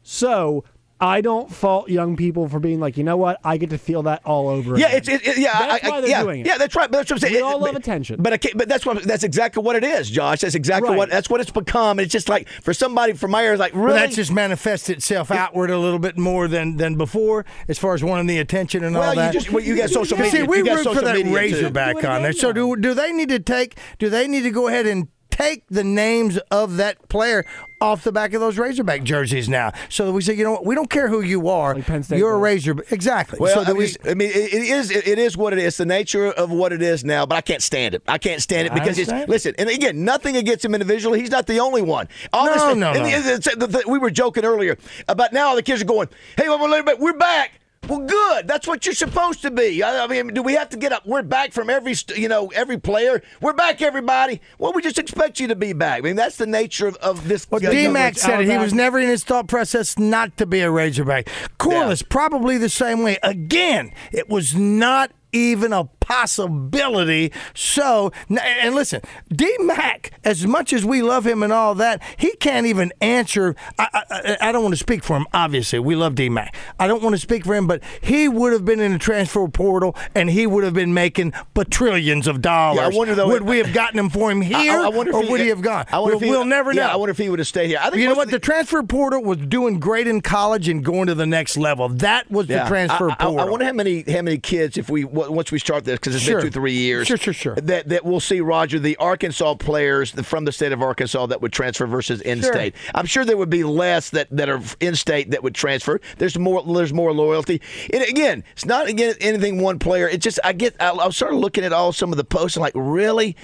So 0.04 0.64
I 1.00 1.22
don't 1.22 1.52
fault 1.52 1.90
young 1.90 2.16
people 2.16 2.50
for 2.50 2.60
being 2.60 2.80
like, 2.80 2.98
you 2.98 3.04
know 3.04 3.18
what, 3.18 3.40
I 3.44 3.58
get 3.58 3.70
to 3.70 3.78
feel 3.78 4.04
that 4.04 4.22
all 4.26 4.50
over. 4.50 4.78
Yeah, 4.78 4.88
again. 4.88 4.98
it's 4.98 5.08
it, 5.08 5.28
it- 5.28 5.38
yeah. 5.38 5.60
That's 5.60 5.84
I, 5.84 5.88
I, 5.88 5.92
why 5.92 6.02
they're 6.02 6.10
yeah, 6.10 6.24
doing 6.24 6.40
it. 6.42 6.48
yeah, 6.48 6.58
that's 6.58 6.76
right. 6.76 6.90
But 6.90 6.98
that's 6.98 7.12
what 7.12 7.16
I'm 7.18 7.20
saying. 7.20 7.34
We 7.34 7.40
It- 7.40 7.44
all 7.44 7.60
but, 7.60 7.66
love 7.68 7.76
attention. 7.76 8.22
But 8.22 8.34
I 8.34 8.40
but 8.56 8.68
that's 8.68 8.86
what 8.86 9.04
that's 9.04 9.24
exactly 9.24 9.62
what 9.62 9.76
it 9.76 9.84
is, 9.84 10.10
Josh. 10.10 10.42
That's 10.42 10.56
exactly 10.56 10.90
Right. 10.90 10.98
what 10.98 11.10
that's 11.10 11.30
what 11.30 11.40
it's 11.42 11.52
become. 11.52 12.00
And 12.00 12.06
It's 12.06 12.12
just 12.12 12.30
like 12.30 12.50
for 12.50 12.74
somebody 12.74 13.14
from 13.14 13.32
my 13.32 13.44
area, 13.44 13.58
like 13.60 13.74
really. 13.74 13.86
Well, 13.88 13.96
that 13.96 14.12
just 14.12 14.32
manifests 14.32 14.90
itself 14.90 15.30
outward 15.30 15.70
a 15.70 15.78
little 15.78 16.00
bit 16.00 16.18
more 16.18 16.48
than 16.48 16.78
than 16.78 16.96
before, 16.96 17.46
as 17.68 17.78
far 17.78 17.94
as 17.94 18.04
wanting 18.04 18.26
the 18.28 18.40
attention 18.40 18.84
and 18.84 18.96
well, 18.96 19.04
all 19.10 19.14
you 19.14 19.22
that. 19.22 19.34
just 19.34 19.52
well, 19.52 19.64
you 19.64 19.76
got 19.76 19.90
social 19.92 20.18
media. 20.18 20.32
See, 20.32 20.44
we 20.44 20.58
you 20.58 20.66
got 20.66 20.78
root 20.78 20.84
social 20.86 21.00
for 21.00 21.06
that 21.06 21.16
media 21.16 21.32
too. 21.32 21.36
Razorback 21.36 22.04
on 22.06 22.24
there. 22.24 22.34
So 22.34 22.52
do 22.52 22.76
do 22.76 22.94
they 22.94 23.12
need 23.12 23.30
to 23.30 23.40
take? 23.40 23.78
Do 24.00 24.10
they 24.10 24.28
need 24.28 24.42
to 24.42 24.52
go 24.52 24.68
ahead 24.68 24.88
and 24.88 25.10
take 25.38 25.64
the 25.70 25.84
names 25.84 26.38
of 26.52 26.78
that 26.78 27.08
player 27.10 27.46
off 27.80 28.04
the 28.04 28.12
back 28.12 28.34
of 28.34 28.42
those 28.42 28.58
Razorback 28.58 29.04
jerseys 29.04 29.48
now, 29.48 29.72
so 29.88 30.08
that 30.08 30.12
we 30.12 30.22
say, 30.24 30.34
you 30.34 30.44
know 30.44 30.52
what, 30.54 30.66
we 30.66 30.74
don't 30.74 30.90
care 30.90 31.08
who 31.08 31.22
you 31.22 31.48
are. 31.50 31.76
Like 31.76 31.86
Penn 31.86 32.02
State 32.02 32.18
You're 32.18 32.32
a 32.32 32.38
does. 32.38 32.42
Razor, 32.68 32.76
exactly. 32.90 33.38
Well, 33.40 33.54
so 33.54 33.62
I 33.62 33.68
mean, 33.68 33.78
we. 33.78 33.84
it's- 33.86 34.12
I 34.12 34.14
mean, 34.16 34.30
it, 34.32 34.54
it 34.54 34.64
is 34.64 34.90
it, 34.92 35.08
it 35.08 35.20
is 35.20 35.38
what 35.38 35.54
it 35.54 35.60
is. 35.60 35.66
It's 35.68 35.78
the 35.78 35.86
nature 35.86 36.28
of 36.32 36.50
what 36.50 36.74
it 36.74 36.82
is 36.82 37.06
now. 37.06 37.26
But 37.28 37.36
I 37.36 37.42
can't 37.42 37.62
stand 37.62 37.94
it. 37.94 38.02
I 38.08 38.18
can't 38.18 38.42
stand 38.42 38.68
it 38.68 38.74
because 38.74 38.98
it's 38.98 39.10
understand. 39.10 39.30
listen. 39.30 39.56
And 39.60 39.70
again, 39.70 40.04
nothing 40.04 40.38
against 40.38 40.66
him 40.66 40.74
individually. 40.74 41.20
He's 41.20 41.30
not 41.32 41.46
the 41.46 41.60
only 41.60 41.84
one. 41.84 42.08
Honestly, 42.34 42.74
no, 42.76 42.92
and 42.94 43.00
no. 43.00 43.04
the- 43.04 43.10
it's- 43.12 43.56
the- 43.56 43.68
the- 43.68 43.84
we 43.88 44.00
were 44.00 44.10
joking 44.10 44.44
earlier 44.44 44.78
about 45.08 45.34
now 45.34 45.54
the 45.54 45.62
kids 45.62 45.82
are 45.82 45.86
going, 45.86 46.08
"Hey, 46.36 46.50
we're 46.50 46.96
we're 46.98 47.14
back." 47.14 47.60
Well, 47.88 48.00
good. 48.00 48.48
That's 48.48 48.68
what 48.68 48.86
you're 48.86 48.96
supposed 48.96 49.42
to 49.44 49.52
be. 49.52 49.82
I, 49.82 50.04
I 50.04 50.08
mean, 50.08 50.28
do 50.34 50.44
we 50.44 50.54
have 50.54 50.70
to 50.70 50.78
get 50.78 50.92
up? 50.92 51.06
We're 51.06 51.22
back 51.22 51.54
from 51.54 51.70
every, 51.70 51.96
you 52.16 52.28
know, 52.28 52.48
every 52.48 52.78
player. 52.78 53.22
We're 53.42 53.54
back, 53.54 53.82
everybody. 53.82 54.42
Well, 54.58 54.74
we 54.74 54.82
just 54.82 55.00
expect 55.00 55.40
you 55.40 55.48
to 55.48 55.56
be 55.56 55.74
back. 55.74 56.00
I 56.00 56.02
mean, 56.02 56.16
that's 56.16 56.38
the 56.38 56.48
nature 56.48 56.88
of, 56.88 56.96
of 56.98 57.28
this. 57.28 57.48
Well, 57.50 57.62
D 57.62 57.88
Rich 57.88 58.18
said 58.18 58.42
it. 58.42 58.50
He 58.50 58.58
was 58.58 58.74
never 58.74 59.00
in 59.00 59.08
his 59.08 59.24
thought 59.24 59.48
process 59.48 59.98
not 59.98 60.36
to 60.38 60.46
be 60.46 60.62
a 60.62 60.72
Razorback. 60.72 61.30
Corliss, 61.58 62.02
probably 62.02 62.58
the 62.58 62.70
same 62.70 63.04
way. 63.04 63.18
Again, 63.24 63.92
it 64.12 64.30
was 64.30 64.54
not 64.56 65.12
even 65.32 65.72
a 65.74 65.90
possibility. 66.08 67.32
So, 67.54 68.12
and 68.30 68.76
listen, 68.76 69.02
D 69.34 69.56
Mac, 69.60 70.12
as 70.24 70.46
much 70.46 70.74
as 70.74 70.86
we 70.86 71.02
love 71.02 71.26
him 71.26 71.44
and 71.44 71.52
all 71.54 71.76
that, 71.76 72.02
he 72.18 72.36
can't 72.38 72.66
even 72.66 72.92
answer. 73.02 73.56
I, 73.78 74.04
I, 74.10 74.38
I 74.50 74.52
don't 74.52 74.64
want 74.64 74.74
to 74.74 74.80
speak 74.80 75.04
for 75.04 75.18
him, 75.18 75.26
obviously. 75.34 75.80
We 75.80 75.96
love 75.96 76.16
D 76.16 76.30
Mac. 76.30 76.56
I 76.80 76.88
don't 76.88 77.04
want 77.04 77.14
to 77.16 77.20
speak 77.22 77.46
for 77.46 77.56
him, 77.56 77.68
but 77.68 77.82
he 78.02 78.28
would 78.28 78.54
have 78.54 78.66
been 78.66 78.80
in 78.80 78.94
the 78.94 79.00
transfer 79.00 79.48
portal 79.48 79.96
and 80.16 80.30
he 80.30 80.48
would 80.48 80.64
have 80.64 80.74
been 80.74 80.94
making 80.94 81.34
trillions 81.70 82.28
of 82.28 82.42
dollars. 82.42 82.78
Yeah, 82.80 82.86
I 82.86 82.90
wonder, 82.98 83.16
though, 83.16 83.28
would 83.28 83.44
we 83.44 83.58
have 83.58 83.74
gotten 83.74 84.00
him 84.00 84.10
for 84.10 84.32
him 84.32 84.42
here 84.42 84.72
I- 84.80 84.86
I 84.86 84.90
wonder 84.90 85.12
if 85.12 85.16
or 85.18 85.24
he- 85.24 85.30
would 85.30 85.42
he 85.42 85.48
have 85.50 85.62
gone? 85.62 85.86
I 85.92 86.00
wonder 86.00 86.16
we'll, 86.16 86.24
if 86.24 86.26
he, 86.26 86.32
we'll 86.32 86.46
never 86.46 86.74
know. 86.74 86.82
Yeah, 86.82 86.94
I 86.94 86.96
wonder 86.96 87.12
if 87.12 87.18
he 87.18 87.30
would 87.30 87.40
have 87.40 87.48
stayed 87.48 87.68
here. 87.68 87.80
I 87.82 87.90
think 87.90 88.02
You 88.02 88.08
know 88.10 88.16
what? 88.16 88.28
of 88.28 88.32
The 88.32 88.40
transfer 88.40 88.82
portal 88.84 89.22
was 89.24 89.38
doing 89.38 89.80
great 89.80 90.08
in 90.08 90.22
college 90.22 90.68
and 90.70 90.84
going 90.84 91.08
to 91.08 91.16
the 91.16 91.26
next 91.26 91.58
level. 91.58 91.90
That 91.90 92.30
was 92.32 92.48
the 92.48 92.64
transfer 92.68 93.10
portal. 93.10 93.40
I, 93.40 93.46
wonder 93.46 93.66
how 93.66 93.74
many 93.74 94.04
how 94.08 94.22
many 94.22 94.38
kids 94.38 94.78
if 94.78 94.90
we 94.90 95.04
once 95.04 95.52
we 95.52 95.60
start 95.60 95.84
this 95.86 95.97
because 96.00 96.16
it's 96.16 96.24
Sure. 96.24 96.38
been 96.38 96.48
two 96.48 96.52
three 96.52 96.74
years. 96.74 97.08
Sure, 97.08 97.18
sure, 97.18 97.34
sure. 97.34 97.56
That 97.56 97.90
that 97.90 98.06
we'll 98.06 98.20
see 98.20 98.42
Roger 98.42 98.80
the 98.80 98.96
Arkansas 98.98 99.56
players 99.56 100.12
from 100.12 100.46
the 100.46 100.52
state 100.52 100.72
of 100.72 100.82
Arkansas 100.82 101.26
that 101.28 101.42
would 101.42 101.54
transfer 101.54 101.86
versus 101.86 102.22
in 102.22 102.42
Sure. 102.42 102.54
state. 102.54 102.76
I'm 102.96 103.06
sure 103.06 103.26
there 103.26 103.38
would 103.38 103.50
be 103.50 103.64
less 103.64 104.10
that, 104.12 104.28
that 104.32 104.50
are 104.50 104.62
in 104.80 104.96
state 104.96 105.32
that 105.32 105.44
would 105.44 105.56
transfer. 105.56 106.00
There's 106.18 106.38
more 106.38 106.64
there's 106.64 106.94
more 106.94 107.14
loyalty. 107.14 107.62
And 107.94 108.04
again, 108.04 108.44
it's 108.54 108.66
not 108.66 108.88
again 108.88 109.16
anything 109.22 109.62
one 109.62 109.80
player. 109.80 110.08
It's 110.08 110.24
just 110.24 110.40
I 110.44 110.54
get 110.54 110.76
I, 110.80 110.92
I 110.92 111.10
started 111.10 111.38
looking 111.38 111.64
at 111.64 111.74
all 111.74 111.92
some 111.92 112.12
of 112.12 112.18
the 112.18 112.24
posts 112.24 112.58
and 112.58 112.62
like 112.62 112.74
really. 112.76 113.36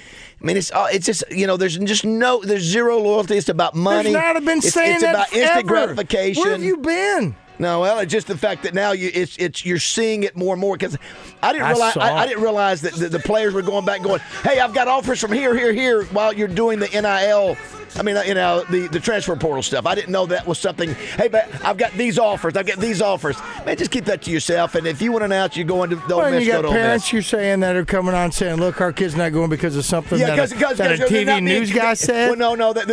I 0.42 0.46
mean, 0.46 0.56
it's 0.58 0.70
all, 0.72 0.86
it's 0.92 1.06
just 1.06 1.24
you 1.30 1.46
know, 1.46 1.56
there's 1.56 1.78
just 1.78 2.04
no, 2.04 2.42
there's 2.44 2.62
zero 2.62 2.98
loyalty. 2.98 3.36
It's 3.36 3.48
about 3.48 3.74
money. 3.74 4.12
There's 4.12 4.22
not 4.22 4.34
have 4.34 4.44
been 4.44 4.58
it's, 4.58 4.72
saying 4.74 4.96
it's 4.96 5.02
that 5.02 5.14
about 5.14 5.32
instant 5.32 5.66
gratification. 5.66 6.42
Where 6.42 6.52
have 6.52 6.62
you 6.62 6.76
been? 6.76 7.34
No, 7.58 7.80
well, 7.80 8.00
it's 8.00 8.10
just 8.10 8.26
the 8.26 8.36
fact 8.36 8.64
that 8.64 8.74
now 8.74 8.92
you 8.92 9.10
it's 9.14 9.36
it's 9.38 9.64
you're 9.64 9.78
seeing 9.78 10.24
it 10.24 10.36
more 10.36 10.54
and 10.54 10.60
more 10.60 10.76
because 10.76 10.98
I 11.42 11.52
didn't 11.52 11.66
I 11.66 11.70
realize 11.70 11.96
I, 11.96 12.16
I 12.16 12.26
didn't 12.26 12.42
realize 12.42 12.80
that 12.80 12.94
the, 12.94 13.08
the 13.08 13.20
players 13.20 13.54
were 13.54 13.62
going 13.62 13.84
back 13.84 14.02
going, 14.02 14.20
hey, 14.42 14.58
I've 14.58 14.74
got 14.74 14.88
offers 14.88 15.20
from 15.20 15.32
here, 15.32 15.54
here, 15.54 15.72
here 15.72 16.04
while 16.06 16.32
you're 16.32 16.48
doing 16.48 16.80
the 16.80 16.88
NIL. 16.88 17.56
I 17.96 18.02
mean, 18.02 18.16
you 18.26 18.34
know, 18.34 18.64
the, 18.70 18.88
the 18.88 19.00
transfer 19.00 19.36
portal 19.36 19.62
stuff. 19.62 19.86
I 19.86 19.94
didn't 19.94 20.10
know 20.10 20.26
that 20.26 20.46
was 20.46 20.58
something. 20.58 20.94
Hey, 20.94 21.28
but 21.28 21.48
I've 21.64 21.76
got 21.76 21.92
these 21.92 22.18
offers. 22.18 22.56
I've 22.56 22.66
got 22.66 22.78
these 22.78 23.00
offers. 23.00 23.36
Man, 23.64 23.76
just 23.76 23.90
keep 23.90 24.04
that 24.06 24.22
to 24.22 24.30
yourself. 24.30 24.74
And 24.74 24.86
if 24.86 25.00
you 25.00 25.12
want 25.12 25.22
to 25.22 25.26
announce 25.26 25.56
you're 25.56 25.66
going 25.66 25.90
to 25.90 25.96
the 25.96 26.14
Ole 26.14 26.20
Well, 26.22 26.30
Miss, 26.32 26.44
you 26.44 26.52
go 26.52 26.62
got 26.62 26.68
to 26.68 26.74
parents 26.74 27.04
Miss. 27.06 27.12
you're 27.12 27.22
saying 27.22 27.60
that 27.60 27.76
are 27.76 27.84
coming 27.84 28.14
on 28.14 28.32
saying, 28.32 28.56
"Look, 28.56 28.80
our 28.80 28.92
kid's 28.92 29.16
not 29.16 29.32
going 29.32 29.50
because 29.50 29.76
of 29.76 29.84
something 29.84 30.18
Yeah, 30.18 30.34
that, 30.34 30.50
because 30.50 30.72
a, 30.80 30.82
that 30.82 31.00
a 31.00 31.04
TV 31.04 31.42
news 31.42 31.72
guy 31.72 31.94
said." 31.94 32.28
Well, 32.30 32.38
no, 32.38 32.54
no, 32.54 32.72
that, 32.72 32.86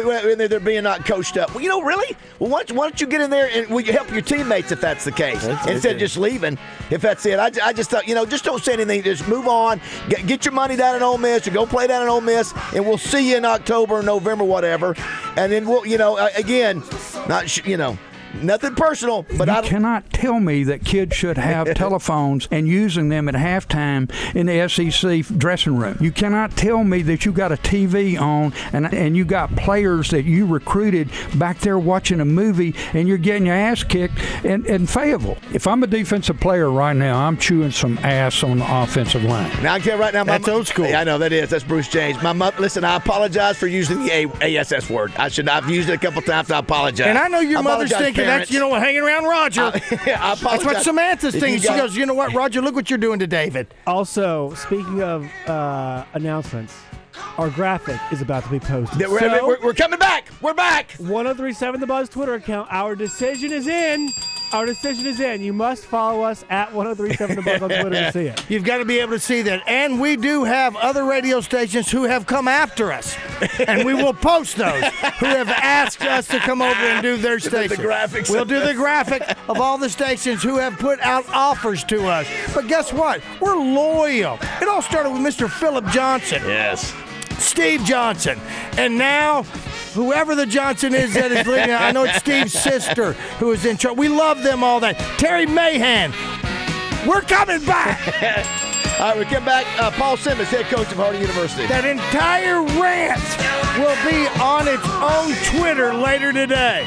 they're 0.50 0.60
being 0.60 0.84
not 0.84 1.06
coached 1.06 1.38
up. 1.38 1.54
Well, 1.54 1.62
you 1.64 1.70
know, 1.70 1.82
really? 1.82 2.16
Well, 2.40 2.50
why 2.50 2.60
don't, 2.60 2.70
you- 2.70 2.76
why 2.76 2.88
don't 2.90 3.00
you 3.02 3.08
get 3.08 3.22
in 3.22 3.30
there 3.30 3.50
and 3.54 3.68
will 3.70 3.82
you 3.82 3.94
help 3.94 4.12
your 4.12 4.22
teammates 4.22 4.72
if 4.72 4.82
that's 4.82 5.04
the 5.06 5.12
case 5.12 5.44
instead 5.68 5.94
of 5.94 6.00
just 6.00 6.18
leaving? 6.18 6.58
If 6.90 7.02
that's 7.02 7.26
it, 7.26 7.40
I, 7.40 7.52
I 7.64 7.74
just 7.74 7.90
thought 7.90 8.08
you 8.08 8.16
know, 8.16 8.26
just 8.26 8.44
don't 8.44 8.64
say 8.64 8.74
anything. 8.74 9.04
Just 9.04 9.28
move 9.28 9.48
on. 9.48 9.82
Get, 10.10 10.28
get 10.28 10.46
your 10.46 10.54
money 10.54 10.76
down 10.76 10.96
in 10.96 11.04
Ole 11.04 11.18
Miss 11.18 11.48
or 11.48 11.52
go 11.52 11.66
play 11.66 11.88
down 11.88 12.04
in 12.04 12.08
Ole 12.10 12.22
Miss, 12.22 12.54
and 12.76 12.86
we'll 12.86 12.98
see 12.98 13.32
you 13.32 13.38
in 13.38 13.46
October, 13.46 14.02
November, 14.02 14.44
whatever. 14.44 14.91
And 15.38 15.52
then 15.52 15.68
we'll, 15.68 15.86
you 15.86 15.98
know, 15.98 16.18
again, 16.36 16.84
not 17.28 17.66
you 17.66 17.78
know. 17.78 17.98
Nothing 18.42 18.76
personal, 18.76 19.26
but 19.38 19.48
you 19.48 19.54
I 19.54 19.62
cannot 19.62 20.10
tell 20.12 20.40
me 20.40 20.64
that 20.64 20.84
kids 20.86 21.16
should 21.16 21.38
have 21.38 21.74
telephones 21.76 22.48
and 22.52 22.68
using 22.68 23.10
them 23.10 23.28
at 23.28 23.36
halftime 23.36 24.12
in 24.36 24.48
the 24.48 24.68
SEC 24.68 25.38
dressing 25.38 25.76
room. 25.76 25.98
You 26.00 26.12
cannot 26.12 26.56
tell 26.56 26.84
me 26.84 27.02
that 27.04 27.26
you 27.26 27.32
got 27.32 27.52
a 27.52 27.58
TV 27.58 28.20
on 28.20 28.54
and 28.74 28.92
and 28.94 29.16
you 29.16 29.26
got 29.26 29.56
players 29.56 30.10
that 30.12 30.24
you 30.24 30.46
recruited 30.46 31.10
back 31.36 31.60
there 31.60 31.78
watching 31.78 32.20
a 32.20 32.26
movie 32.26 32.76
and 32.94 33.08
you're 33.08 33.18
getting 33.18 33.46
your 33.46 33.56
ass 33.56 33.84
kicked 33.84 34.18
in, 34.44 34.66
in 34.66 34.88
Fayetteville. 34.88 35.38
If 35.54 35.68
I'm 35.68 35.84
a 35.84 35.88
defensive 35.88 36.40
player 36.40 36.70
right 36.70 36.96
now, 36.96 37.28
I'm 37.28 37.38
chewing 37.38 37.72
some 37.72 37.98
ass 38.00 38.44
on 38.44 38.60
the 38.60 38.82
offensive 38.82 39.24
line. 39.24 39.50
Now 39.62 39.74
I 39.74 39.80
can 39.80 39.90
tell 39.90 40.00
right 40.00 40.14
now, 40.14 40.24
my 40.24 40.38
That's 40.38 40.48
old 40.48 40.68
school. 40.68 40.88
Yeah, 40.88 41.02
I 41.02 41.04
know 41.04 41.18
that 41.18 41.32
is. 41.32 41.50
That's 41.50 41.64
Bruce 41.64 41.88
James. 41.88 42.22
My 42.24 42.34
mother. 42.34 42.60
Listen, 42.60 42.84
I 42.84 42.96
apologize 42.96 43.58
for 43.58 43.68
using 43.68 44.04
the 44.04 44.12
a- 44.42 44.58
ASS 44.60 44.90
word. 44.90 45.12
I 45.18 45.30
should. 45.30 45.48
I've 45.48 45.70
used 45.70 45.90
it 45.90 45.94
a 45.94 45.98
couple 45.98 46.22
times. 46.22 46.52
I 46.52 46.60
apologize. 46.60 47.08
And 47.08 47.18
I 47.18 47.28
know 47.28 47.40
your 47.40 47.60
I 47.60 47.62
mother's 47.62 47.92
thinking 47.96 48.21
parents. 48.26 48.50
that's, 48.50 48.52
you 48.52 48.60
know 48.60 48.68
what, 48.70 48.82
hanging 48.82 49.02
around 49.02 49.26
Roger. 49.26 49.62
I, 49.62 49.68
I 49.72 50.34
apologize. 50.34 50.42
that's 50.42 50.66
what 50.66 50.84
Samantha's 50.84 51.36
If 51.36 51.42
thinking. 51.42 51.62
She 51.62 51.68
goes, 51.68 51.96
you 51.96 52.06
know 52.06 52.14
what, 52.14 52.34
Roger, 52.34 52.62
look 52.62 52.76
what 52.76 52.90
you're 52.90 52.98
doing 53.00 53.20
to 53.20 53.28
David. 53.28 53.74
Also, 53.88 54.54
speaking 54.56 55.02
of 55.02 55.26
uh, 55.48 56.06
announcements, 56.14 56.74
our 57.38 57.50
graphic 57.50 58.00
is 58.12 58.22
about 58.22 58.44
to 58.44 58.50
be 58.50 58.60
posted. 58.60 59.00
That 59.00 59.10
We're, 59.10 59.20
So- 59.20 59.48
we're, 59.48 59.62
we're 59.62 59.74
coming 59.74 60.00
back. 60.00 60.28
We're 60.42 60.54
back. 60.54 60.92
1037 60.94 61.80
The 61.82 61.88
Buzz 61.88 62.10
Twitter 62.10 62.36
account. 62.36 62.68
Our 62.72 62.96
decision 62.96 63.52
is 63.52 63.68
in. 63.68 64.10
Our 64.54 64.66
decision 64.66 65.06
is 65.06 65.20
in. 65.20 65.42
You 65.42 65.54
must 65.54 65.86
follow 65.86 66.24
us 66.24 66.44
at 66.50 66.74
1037 66.74 67.36
The 67.38 67.42
Buzz 67.42 67.62
on 67.62 67.70
Twitter 67.70 67.90
to 67.90 68.12
see 68.12 68.26
it. 68.26 68.46
You've 68.50 68.66
got 68.66 68.80
to 68.80 68.86
be 68.86 69.00
able 69.00 69.14
to 69.14 69.20
see 69.20 69.42
that. 69.44 69.64
And 69.66 70.00
we 70.02 70.18
do 70.18 70.44
have 70.44 70.76
other 70.76 71.06
radio 71.06 71.40
stations 71.40 71.90
who 71.90 72.04
have 72.04 72.26
come 72.26 72.48
after 72.48 72.92
us. 72.92 73.16
and 73.66 73.86
we 73.86 73.94
will 73.94 74.14
post 74.14 74.58
those 74.58 74.84
who 75.20 75.26
have 75.26 75.50
asked 75.50 76.02
us 76.02 76.28
to 76.28 76.40
come 76.40 76.62
over 76.62 76.74
and 76.74 77.02
do 77.02 77.16
their 77.16 77.40
station. 77.40 77.62
the 77.70 77.76
station. 77.76 77.86
graphics. 77.86 78.30
We'll 78.30 78.46
do 78.46 78.60
the 78.60 78.74
graphic 78.74 79.24
of 79.48 79.62
all 79.62 79.78
the 79.78 79.90
stations 79.90 80.44
who 80.44 80.58
have 80.58 80.78
put 80.78 81.00
out 81.00 81.28
offers 81.30 81.84
to 81.86 82.08
us. 82.08 82.28
But 82.54 82.68
guess 82.68 82.92
what? 82.92 83.22
We're 83.40 83.56
loyal. 83.56 84.38
It 84.62 84.68
all 84.68 84.82
started 84.82 85.12
with 85.12 85.22
Mr. 85.22 85.50
Philip 85.50 85.86
Johnson. 85.88 86.42
Yes. 86.46 86.94
Steve 87.38 87.84
Johnson. 87.84 88.40
And 88.78 88.98
now, 88.98 89.44
whoever 89.94 90.36
the 90.36 90.46
Johnson 90.46 90.94
is 90.94 91.14
that 91.14 91.32
is 91.32 91.48
leading, 91.48 91.72
I 91.72 91.92
know 91.92 92.04
it's 92.04 92.18
Steve's 92.18 92.54
sister 92.54 93.14
who 93.40 93.52
is 93.52 93.66
in 93.66 93.78
charge. 93.78 93.98
We 93.98 94.08
love 94.08 94.44
them 94.44 94.64
all 94.64 94.80
that. 94.82 94.98
Terry 95.18 95.46
Mahan. 95.46 96.12
We're 97.08 97.22
coming 97.22 97.64
back. 97.66 98.00
All 99.00 99.08
right, 99.08 99.18
we 99.18 99.26
come 99.26 99.44
back. 99.44 99.66
Uh, 99.82 99.90
Paul 99.90 100.16
Simmons, 100.16 100.50
head 100.50 100.66
coach 100.66 100.92
of 100.92 100.98
Harding 100.98 101.22
University. 101.22 101.66
That 101.66 101.86
entire 101.86 102.62
rant 102.80 103.20
will 103.80 103.98
be 104.06 104.28
on 104.40 104.68
its 104.68 104.86
own 105.02 105.34
Twitter 105.60 105.92
later 105.92 106.32
today. 106.32 106.86